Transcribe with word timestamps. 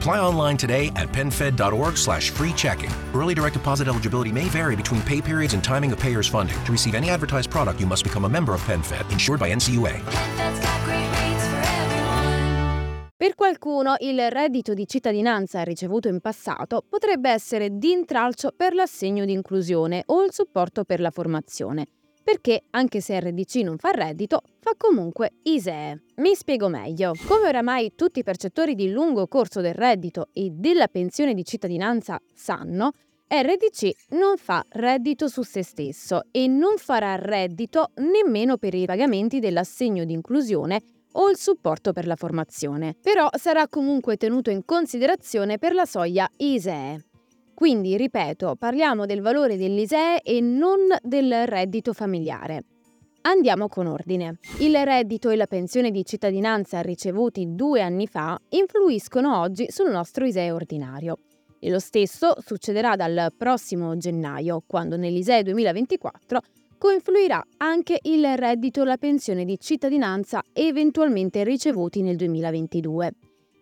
Apply 0.00 0.18
online 0.18 0.56
today 0.56 0.90
at 0.96 1.12
penfed.org 1.12 1.98
slash 1.98 2.30
free 2.30 2.54
checking. 2.54 2.90
Early 3.12 3.34
direct 3.34 3.52
deposit 3.52 3.86
eligibility 3.86 4.32
may 4.32 4.48
vary 4.48 4.74
between 4.74 5.02
pay 5.02 5.20
periods 5.20 5.52
and 5.52 5.62
timing 5.62 5.92
of 5.92 5.98
payer's 5.98 6.26
funding. 6.26 6.56
To 6.64 6.72
receive 6.72 6.94
any 6.94 7.10
advertised 7.10 7.50
product, 7.50 7.80
you 7.80 7.86
must 7.86 8.02
become 8.02 8.24
a 8.24 8.28
member 8.28 8.54
of 8.54 8.62
PenFed, 8.62 9.12
insured 9.12 9.38
by 9.38 9.52
NCUA. 9.54 10.00
Per 13.14 13.34
qualcuno 13.34 13.96
il 13.98 14.30
reddito 14.30 14.72
di 14.72 14.86
cittadinanza 14.86 15.62
ricevuto 15.62 16.08
in 16.08 16.20
passato 16.20 16.82
potrebbe 16.88 17.28
essere 17.28 17.68
d'intralcio 17.76 18.54
per 18.56 18.72
l'assegno 18.72 19.26
di 19.26 19.32
inclusione 19.32 20.04
o 20.06 20.24
il 20.24 20.32
supporto 20.32 20.84
per 20.84 21.00
la 21.00 21.10
formazione, 21.10 21.88
perché 22.22 22.62
anche 22.70 23.00
se 23.00 23.18
RDC 23.18 23.56
non 23.56 23.78
fa 23.78 23.90
reddito, 23.90 24.40
fa 24.60 24.72
comunque 24.76 25.32
ISEE. 25.42 26.02
Mi 26.16 26.34
spiego 26.34 26.68
meglio. 26.68 27.12
Come 27.26 27.48
oramai 27.48 27.94
tutti 27.94 28.20
i 28.20 28.24
percettori 28.24 28.74
di 28.74 28.90
lungo 28.90 29.26
corso 29.26 29.60
del 29.60 29.74
reddito 29.74 30.28
e 30.32 30.50
della 30.50 30.88
pensione 30.88 31.34
di 31.34 31.44
cittadinanza 31.44 32.20
sanno, 32.34 32.92
RDC 33.28 33.90
non 34.10 34.36
fa 34.36 34.64
reddito 34.70 35.28
su 35.28 35.42
se 35.42 35.62
stesso 35.62 36.22
e 36.32 36.48
non 36.48 36.78
farà 36.78 37.14
reddito 37.14 37.90
nemmeno 37.96 38.56
per 38.56 38.74
i 38.74 38.86
pagamenti 38.86 39.38
dell'assegno 39.38 40.04
di 40.04 40.12
inclusione 40.12 40.80
o 41.12 41.30
il 41.30 41.36
supporto 41.36 41.92
per 41.92 42.06
la 42.06 42.16
formazione, 42.16 42.96
però 43.00 43.28
sarà 43.32 43.68
comunque 43.68 44.16
tenuto 44.16 44.50
in 44.50 44.64
considerazione 44.64 45.58
per 45.58 45.74
la 45.74 45.84
soglia 45.84 46.28
ISEE. 46.36 47.09
Quindi, 47.60 47.98
ripeto, 47.98 48.56
parliamo 48.58 49.04
del 49.04 49.20
valore 49.20 49.58
dell'ISEE 49.58 50.22
e 50.22 50.40
non 50.40 50.78
del 51.02 51.46
reddito 51.46 51.92
familiare. 51.92 52.64
Andiamo 53.20 53.68
con 53.68 53.86
ordine. 53.86 54.38
Il 54.60 54.74
reddito 54.82 55.28
e 55.28 55.36
la 55.36 55.46
pensione 55.46 55.90
di 55.90 56.02
cittadinanza 56.06 56.80
ricevuti 56.80 57.54
due 57.54 57.82
anni 57.82 58.06
fa 58.06 58.40
influiscono 58.48 59.38
oggi 59.38 59.66
sul 59.68 59.90
nostro 59.90 60.24
ISEE 60.24 60.50
ordinario. 60.52 61.18
E 61.58 61.68
lo 61.68 61.80
stesso 61.80 62.34
succederà 62.38 62.96
dal 62.96 63.30
prossimo 63.36 63.94
gennaio, 63.98 64.62
quando 64.66 64.96
nell'ISEE 64.96 65.42
2024 65.42 66.40
coinfluirà 66.78 67.44
anche 67.58 67.98
il 68.04 68.26
reddito 68.38 68.80
e 68.80 68.84
la 68.86 68.96
pensione 68.96 69.44
di 69.44 69.58
cittadinanza 69.60 70.42
eventualmente 70.54 71.44
ricevuti 71.44 72.00
nel 72.00 72.16
2022. 72.16 73.12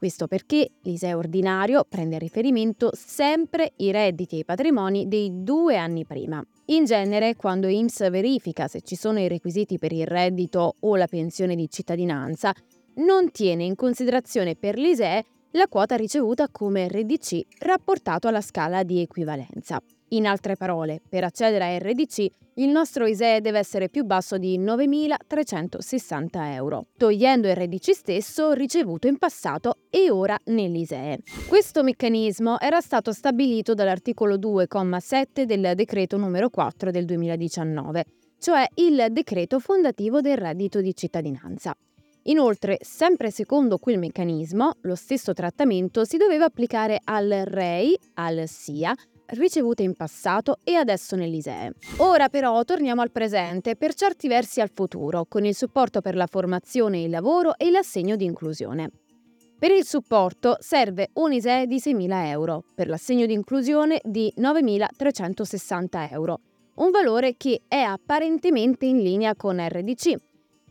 Questo 0.00 0.28
perché 0.28 0.66
l'ISEE 0.84 1.12
ordinario 1.12 1.84
prende 1.86 2.16
a 2.16 2.18
riferimento 2.18 2.90
sempre 2.94 3.74
i 3.76 3.90
redditi 3.90 4.36
e 4.36 4.38
i 4.38 4.44
patrimoni 4.46 5.08
dei 5.08 5.42
due 5.44 5.76
anni 5.76 6.06
prima. 6.06 6.42
In 6.68 6.86
genere, 6.86 7.36
quando 7.36 7.66
IMSS 7.66 8.08
verifica 8.08 8.66
se 8.66 8.80
ci 8.80 8.96
sono 8.96 9.20
i 9.20 9.28
requisiti 9.28 9.76
per 9.76 9.92
il 9.92 10.06
reddito 10.06 10.76
o 10.80 10.96
la 10.96 11.06
pensione 11.06 11.54
di 11.54 11.68
cittadinanza, 11.68 12.50
non 12.94 13.30
tiene 13.30 13.64
in 13.64 13.74
considerazione 13.74 14.56
per 14.56 14.78
l'ISEE 14.78 15.24
la 15.50 15.68
quota 15.68 15.96
ricevuta 15.96 16.48
come 16.48 16.88
RDC 16.88 17.58
rapportato 17.58 18.26
alla 18.26 18.40
scala 18.40 18.82
di 18.84 19.02
equivalenza. 19.02 19.82
In 20.12 20.26
altre 20.26 20.56
parole, 20.56 21.00
per 21.08 21.22
accedere 21.22 21.64
a 21.64 21.78
RDC, 21.78 22.26
il 22.54 22.68
nostro 22.68 23.06
ISEE 23.06 23.40
deve 23.40 23.60
essere 23.60 23.88
più 23.88 24.02
basso 24.02 24.38
di 24.38 24.58
9.360 24.58 26.52
euro, 26.52 26.86
togliendo 26.96 27.48
il 27.48 27.54
RDC 27.54 27.94
stesso 27.94 28.52
ricevuto 28.52 29.06
in 29.06 29.18
passato 29.18 29.76
e 29.88 30.10
ora 30.10 30.36
nell'ISEE. 30.46 31.20
Questo 31.46 31.84
meccanismo 31.84 32.58
era 32.58 32.80
stato 32.80 33.12
stabilito 33.12 33.72
dall'articolo 33.72 34.34
2,7 34.34 35.44
del 35.44 35.72
decreto 35.76 36.16
numero 36.16 36.50
4 36.50 36.90
del 36.90 37.04
2019, 37.04 38.04
cioè 38.40 38.66
il 38.74 39.06
decreto 39.12 39.60
fondativo 39.60 40.20
del 40.20 40.36
reddito 40.36 40.80
di 40.80 40.92
cittadinanza. 40.92 41.72
Inoltre, 42.24 42.76
sempre 42.82 43.30
secondo 43.30 43.78
quel 43.78 43.98
meccanismo, 43.98 44.72
lo 44.82 44.94
stesso 44.94 45.32
trattamento 45.32 46.04
si 46.04 46.18
doveva 46.18 46.44
applicare 46.44 47.00
al 47.02 47.28
REI, 47.46 47.98
al 48.14 48.42
SIA, 48.46 48.94
ricevute 49.30 49.82
in 49.82 49.94
passato 49.94 50.58
e 50.64 50.74
adesso 50.74 51.16
nell'ISEE. 51.16 51.72
Ora 51.98 52.28
però 52.28 52.62
torniamo 52.64 53.02
al 53.02 53.10
presente, 53.10 53.76
per 53.76 53.94
certi 53.94 54.28
versi 54.28 54.60
al 54.60 54.70
futuro, 54.72 55.26
con 55.28 55.44
il 55.44 55.54
supporto 55.54 56.00
per 56.00 56.14
la 56.14 56.26
formazione 56.26 56.98
e 56.98 57.04
il 57.04 57.10
lavoro 57.10 57.56
e 57.56 57.70
l'assegno 57.70 58.16
di 58.16 58.24
inclusione. 58.24 58.90
Per 59.58 59.70
il 59.70 59.84
supporto 59.84 60.56
serve 60.60 61.10
un 61.14 61.32
ISEE 61.32 61.66
di 61.66 61.76
6.000 61.76 62.26
euro, 62.28 62.64
per 62.74 62.88
l'assegno 62.88 63.26
di 63.26 63.34
inclusione 63.34 64.00
di 64.02 64.32
9.360 64.38 66.10
euro, 66.12 66.40
un 66.76 66.90
valore 66.90 67.34
che 67.36 67.60
è 67.68 67.80
apparentemente 67.80 68.86
in 68.86 69.02
linea 69.02 69.34
con 69.36 69.58
RDC, 69.58 70.14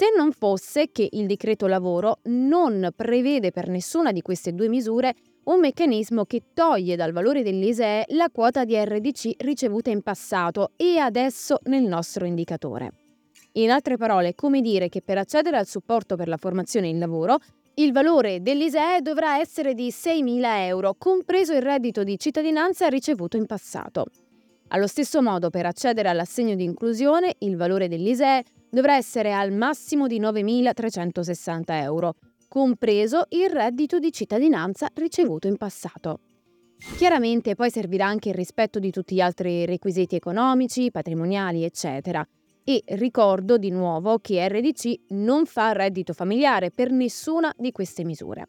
se 0.00 0.06
non 0.16 0.32
fosse 0.32 0.92
che 0.92 1.06
il 1.12 1.26
decreto 1.26 1.66
lavoro 1.66 2.20
non 2.22 2.88
prevede 2.96 3.50
per 3.50 3.68
nessuna 3.68 4.12
di 4.12 4.22
queste 4.22 4.54
due 4.54 4.66
misure 4.66 5.14
un 5.44 5.60
meccanismo 5.60 6.24
che 6.24 6.40
toglie 6.54 6.96
dal 6.96 7.12
valore 7.12 7.42
dell'ISEE 7.42 8.06
la 8.12 8.30
quota 8.32 8.64
di 8.64 8.82
RDC 8.82 9.32
ricevuta 9.40 9.90
in 9.90 10.00
passato 10.00 10.70
e 10.76 10.96
adesso 10.96 11.58
nel 11.64 11.82
nostro 11.82 12.24
indicatore. 12.24 12.92
In 13.52 13.70
altre 13.70 13.98
parole, 13.98 14.34
come 14.34 14.62
dire 14.62 14.88
che 14.88 15.02
per 15.02 15.18
accedere 15.18 15.58
al 15.58 15.66
supporto 15.66 16.16
per 16.16 16.28
la 16.28 16.38
formazione 16.38 16.86
e 16.86 16.92
il 16.92 16.98
lavoro, 16.98 17.36
il 17.74 17.92
valore 17.92 18.40
dell'ISEE 18.40 19.02
dovrà 19.02 19.38
essere 19.38 19.74
di 19.74 19.88
6.000 19.88 20.64
euro, 20.64 20.94
compreso 20.96 21.52
il 21.52 21.60
reddito 21.60 22.04
di 22.04 22.18
cittadinanza 22.18 22.88
ricevuto 22.88 23.36
in 23.36 23.44
passato. 23.44 24.06
Allo 24.68 24.86
stesso 24.86 25.20
modo, 25.20 25.50
per 25.50 25.66
accedere 25.66 26.08
all'assegno 26.08 26.54
di 26.54 26.64
inclusione, 26.64 27.34
il 27.40 27.58
valore 27.58 27.86
dell'ISEE 27.86 28.44
dovrà 28.70 28.96
essere 28.96 29.32
al 29.32 29.52
massimo 29.52 30.06
di 30.06 30.20
9.360 30.20 31.62
euro, 31.82 32.14
compreso 32.48 33.26
il 33.30 33.50
reddito 33.50 33.98
di 33.98 34.12
cittadinanza 34.12 34.88
ricevuto 34.94 35.46
in 35.48 35.56
passato. 35.56 36.20
Chiaramente 36.96 37.54
poi 37.54 37.70
servirà 37.70 38.06
anche 38.06 38.30
il 38.30 38.34
rispetto 38.34 38.78
di 38.78 38.90
tutti 38.90 39.14
gli 39.14 39.20
altri 39.20 39.66
requisiti 39.66 40.16
economici, 40.16 40.90
patrimoniali, 40.90 41.62
eccetera. 41.62 42.26
E 42.64 42.82
ricordo 42.86 43.58
di 43.58 43.70
nuovo 43.70 44.18
che 44.18 44.46
RDC 44.48 44.94
non 45.08 45.44
fa 45.44 45.72
reddito 45.72 46.12
familiare 46.12 46.70
per 46.70 46.90
nessuna 46.90 47.52
di 47.56 47.72
queste 47.72 48.04
misure. 48.04 48.48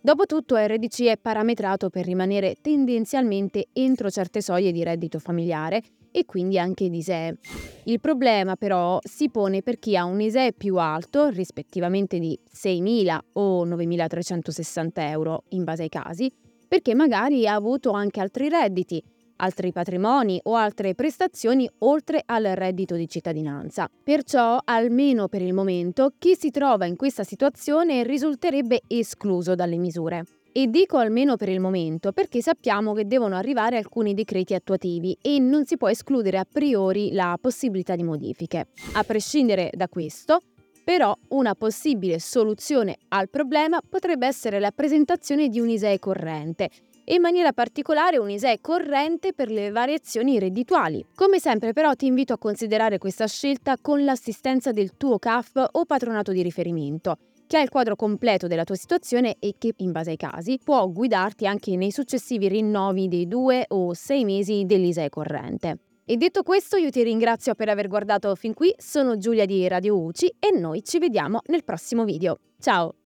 Dopotutto 0.00 0.56
RDC 0.56 1.02
è 1.02 1.18
parametrato 1.18 1.90
per 1.90 2.04
rimanere 2.04 2.54
tendenzialmente 2.60 3.66
entro 3.72 4.08
certe 4.08 4.40
soglie 4.40 4.70
di 4.70 4.84
reddito 4.84 5.18
familiare 5.18 5.82
e 6.16 6.24
quindi 6.24 6.58
anche 6.58 6.88
di 6.88 6.96
ISEE. 6.96 7.36
Il 7.84 8.00
problema 8.00 8.56
però 8.56 8.98
si 9.02 9.28
pone 9.28 9.60
per 9.60 9.78
chi 9.78 9.98
ha 9.98 10.06
un 10.06 10.18
ISEE 10.18 10.54
più 10.54 10.78
alto, 10.78 11.28
rispettivamente 11.28 12.18
di 12.18 12.38
6.000 12.50 13.18
o 13.34 13.66
9.360 13.66 14.90
euro 15.10 15.44
in 15.50 15.64
base 15.64 15.82
ai 15.82 15.88
casi, 15.90 16.32
perché 16.66 16.94
magari 16.94 17.46
ha 17.46 17.52
avuto 17.52 17.90
anche 17.90 18.20
altri 18.20 18.48
redditi, 18.48 19.02
altri 19.36 19.72
patrimoni 19.72 20.40
o 20.44 20.54
altre 20.54 20.94
prestazioni 20.94 21.68
oltre 21.80 22.22
al 22.24 22.44
reddito 22.44 22.94
di 22.94 23.06
cittadinanza. 23.06 23.86
Perciò, 24.02 24.58
almeno 24.64 25.28
per 25.28 25.42
il 25.42 25.52
momento, 25.52 26.14
chi 26.16 26.34
si 26.34 26.50
trova 26.50 26.86
in 26.86 26.96
questa 26.96 27.24
situazione 27.24 28.02
risulterebbe 28.04 28.80
escluso 28.88 29.54
dalle 29.54 29.76
misure. 29.76 30.24
E 30.58 30.68
dico 30.68 30.96
almeno 30.96 31.36
per 31.36 31.50
il 31.50 31.60
momento 31.60 32.12
perché 32.12 32.40
sappiamo 32.40 32.94
che 32.94 33.06
devono 33.06 33.36
arrivare 33.36 33.76
alcuni 33.76 34.14
decreti 34.14 34.54
attuativi 34.54 35.14
e 35.20 35.38
non 35.38 35.66
si 35.66 35.76
può 35.76 35.90
escludere 35.90 36.38
a 36.38 36.46
priori 36.50 37.12
la 37.12 37.36
possibilità 37.38 37.94
di 37.94 38.02
modifiche. 38.02 38.68
A 38.94 39.04
prescindere 39.04 39.70
da 39.74 39.86
questo, 39.86 40.40
però 40.82 41.14
una 41.28 41.54
possibile 41.54 42.18
soluzione 42.18 42.96
al 43.08 43.28
problema 43.28 43.80
potrebbe 43.86 44.26
essere 44.26 44.58
la 44.58 44.70
presentazione 44.70 45.50
di 45.50 45.60
un 45.60 45.68
ISEE 45.68 45.98
corrente, 45.98 46.70
e 47.04 47.16
in 47.16 47.20
maniera 47.20 47.52
particolare 47.52 48.16
un 48.16 48.30
ISEE 48.30 48.62
corrente 48.62 49.34
per 49.34 49.50
le 49.50 49.70
variazioni 49.70 50.38
reddituali. 50.38 51.04
Come 51.14 51.38
sempre 51.38 51.74
però 51.74 51.92
ti 51.92 52.06
invito 52.06 52.32
a 52.32 52.38
considerare 52.38 52.96
questa 52.96 53.26
scelta 53.26 53.76
con 53.78 54.04
l'assistenza 54.04 54.72
del 54.72 54.96
tuo 54.96 55.18
CAF 55.18 55.68
o 55.72 55.84
patronato 55.84 56.32
di 56.32 56.40
riferimento 56.40 57.18
che 57.46 57.56
ha 57.56 57.62
il 57.62 57.68
quadro 57.68 57.96
completo 57.96 58.46
della 58.46 58.64
tua 58.64 58.74
situazione 58.74 59.36
e 59.38 59.54
che, 59.58 59.72
in 59.76 59.92
base 59.92 60.10
ai 60.10 60.16
casi, 60.16 60.58
può 60.62 60.86
guidarti 60.88 61.46
anche 61.46 61.76
nei 61.76 61.90
successivi 61.90 62.48
rinnovi 62.48 63.08
dei 63.08 63.26
due 63.26 63.64
o 63.68 63.94
sei 63.94 64.24
mesi 64.24 64.64
dell'ISEE 64.66 65.08
corrente. 65.08 65.78
E 66.04 66.16
detto 66.16 66.42
questo, 66.42 66.76
io 66.76 66.90
ti 66.90 67.02
ringrazio 67.02 67.54
per 67.54 67.68
aver 67.68 67.88
guardato 67.88 68.34
fin 68.36 68.54
qui, 68.54 68.72
sono 68.78 69.16
Giulia 69.16 69.44
di 69.44 69.66
Radio 69.66 69.98
UCI 69.98 70.36
e 70.38 70.56
noi 70.56 70.84
ci 70.84 70.98
vediamo 70.98 71.40
nel 71.46 71.64
prossimo 71.64 72.04
video. 72.04 72.38
Ciao! 72.60 73.05